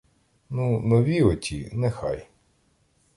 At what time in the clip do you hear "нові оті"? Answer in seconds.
0.79-1.69